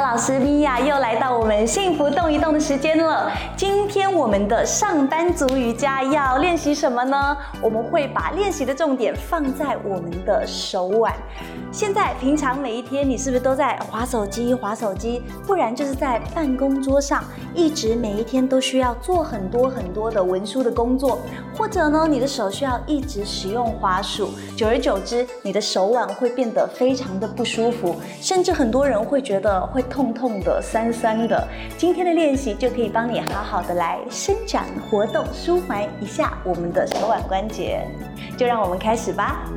[0.00, 3.30] 老师米娅，又来到我们幸福动一动的时间了。
[3.56, 7.36] 今天我们的上班族瑜伽要练习什么呢？
[7.62, 11.12] 我们会把练习的重点放在我们的手腕。
[11.72, 14.54] 现在平常每一天，你是不是都在划手机？
[14.54, 17.24] 划手机，不然就是在办公桌上，
[17.54, 21.18] 一直每一天都需要做很多很多的文书的工作，
[21.56, 31.48] 或者呢，你的手需要一直使用滑鼠，久而久之，你的手腕会变得非常的不舒服，甚至很多人会觉得会痛痛的、酸酸的。
[31.78, 37.86] 今天的练习就可以帮你好好的来伸展、活动、舒缓一下我们的手腕关节，
[38.36, 39.48] 就让我们开始吧。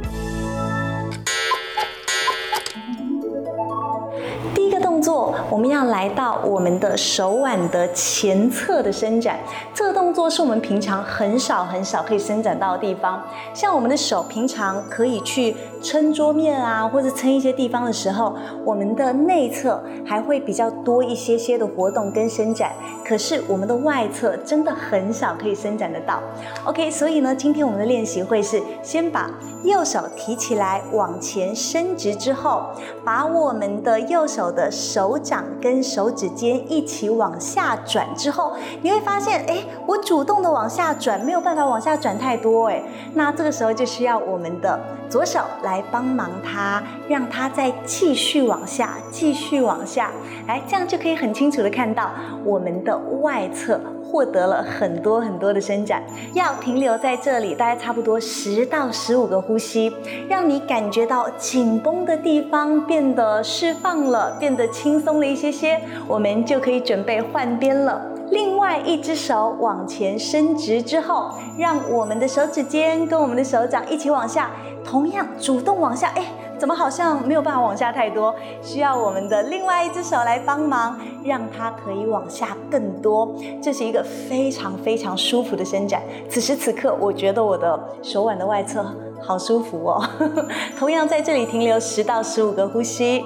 [5.02, 9.40] 做我们要来到我们的手腕的前侧的伸展，
[9.74, 13.24] 这个动作是我们平常很少很少可以伸展到的地方。
[13.54, 22.72] 像我们的手平常可以去撑桌面啊，或者撑一些地方的时候，我们的内侧还会比较多一些些的活动跟伸展。
[23.06, 26.20] 可是我们的外侧真的很少可以伸展得到。
[26.66, 29.32] OK，所以呢，今天我们的练习会是先把
[29.64, 32.66] 右手提起来往前伸直之后，
[33.04, 34.70] 把我们的右手的。
[34.92, 42.82] 手掌跟手指尖一起往下转之后，你会发现，哎，我主动的往下转，没有办法往下转太多，哎，
[43.14, 50.10] 那这个时候就需要我们的左手来帮忙它，让它再继续往下，继续往下，
[50.48, 52.10] 来，这样就可以很清楚的看到
[52.44, 53.80] 我们的外侧。
[54.10, 56.02] 获得了很多很多的伸展，
[56.34, 59.96] 要停留在这里，大概差不多十到十五个呼吸，
[60.28, 68.02] 让你感觉到紧绷的地方变得释放了，变得轻松了一些些，我们就可以准备换边了。
[68.32, 74.52] 另外一只手往前伸直之后，让我们的手指尖跟我们的手掌一起往下，
[74.84, 76.26] 同样主动往下，哎。
[76.60, 78.36] 怎么好像没有办法往下太多？
[78.62, 83.34] 需要我们的另外一只手来帮忙，让它可以往下更多。
[83.62, 86.04] 这是一个非常非常舒服的伸展。
[86.30, 88.86] 此时此刻，我觉得我的手腕的外侧
[89.22, 90.04] 好舒服哦。
[90.78, 93.24] 同样在这里停留十到十五个呼吸。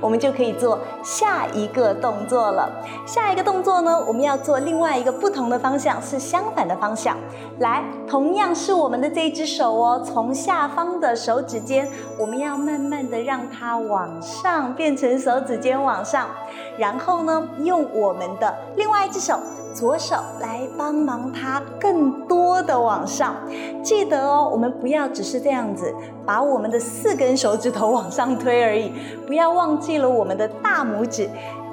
[0.00, 2.70] 我们就可以做下一个动作了。
[3.06, 7.16] 下一个动作呢，我们要做另外一个不同的方向，是相反的方向。
[7.58, 16.28] 来，同样是我们的这只手哦，从下方的手指尖，我们要慢慢的让它往上，变成手指尖往上。
[16.76, 19.38] 然后呢，用我们的另外一只手。
[19.74, 23.36] 左手来帮忙，它更多的往上。
[23.82, 25.94] 记得哦，我们不要只是这样子，
[26.26, 28.92] 把我们的四根手指头往上推而已，
[29.26, 31.28] 不要忘记了我们的大拇指。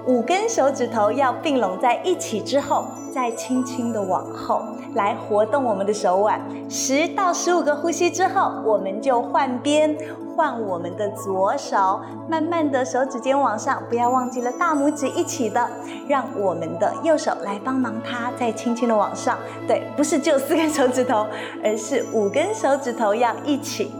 [0.08, 4.62] 五根手指头要并拢在一起之后，再轻轻的往后
[4.94, 6.40] 来活动我们的手腕。
[6.70, 9.98] 十到十五个呼吸之后，我们就换边，
[10.36, 12.00] 换我们的左手，
[12.30, 15.68] 慢慢的手指尖往上，不要忘记了大拇指一起的，
[16.08, 19.40] 让我们的右手来帮忙它，再轻轻的往上。
[19.68, 21.26] 对，不是只有四根手指头，
[21.64, 23.92] 而是五根手指头要一起。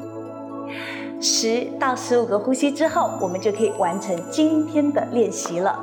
[1.20, 5.80] 十到十五个呼吸之后，我们就可以完成今天的练习了。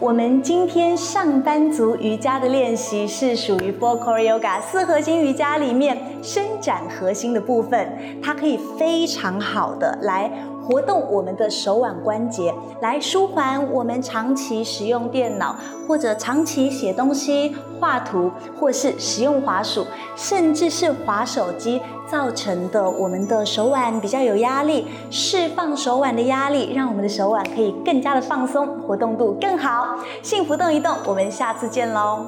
[0.00, 10.32] 我们今天上班族瑜伽的练习是属于 Four Core Yoga 四核心瑜伽里面伸展核心的部分，它可以非常好的来。
[10.70, 15.56] 活动我们的手腕关节，来舒缓我们长期使用电脑
[15.88, 24.86] 或者长期写东西、画图，或是使用滑鼠，甚至是滑手机造成的我们的手腕比较有压力。
[25.10, 29.96] 释放手腕的压力，让我们的手腕可以更加的放松，活动度更好。
[30.22, 32.24] 幸福动一动，我们下次见喽！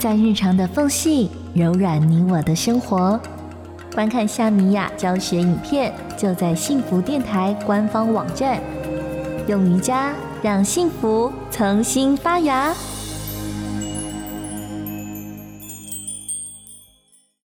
[0.00, 1.43] 在日常的缝隙。
[1.54, 3.18] 柔软你我的生活，
[3.94, 8.60] 观看夏米雅教学影片，就在幸福电台官方网站。
[9.46, 10.12] 用瑜伽
[10.42, 12.74] 让幸福重新发芽。